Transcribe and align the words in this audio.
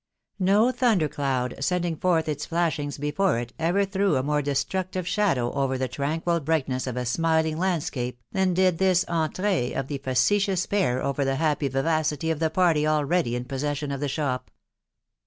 No 0.39 0.71
thunder 0.71 1.07
cloud, 1.07 1.53
sending 1.59 1.95
forth 1.95 2.27
its 2.27 2.47
flashings 2.47 2.97
before 2.97 3.37
it, 3.37 3.53
ever 3.59 3.85
threw 3.85 4.15
a 4.15 4.23
more 4.23 4.41
destructive 4.41 5.07
shadow 5.07 5.51
over 5.53 5.77
the 5.77 5.87
tranquil 5.87 6.39
brightness 6.39 6.87
of 6.87 6.97
a 6.97 7.05
smiling 7.05 7.57
landscape, 7.59 8.19
than 8.31 8.55
did 8.55 8.79
this 8.79 9.05
entree 9.07 9.73
of 9.73 9.89
the 9.89 9.99
facetious 9.99 10.65
pair 10.65 11.03
over 11.03 11.23
the 11.23 11.35
happy 11.35 11.67
vivacity 11.67 12.31
of 12.31 12.39
the 12.39 12.49
party 12.49 12.87
already 12.87 13.35
in 13.35 13.45
possession 13.45 13.91
of 13.91 13.99
the 13.99 14.07
shop. 14.09 14.49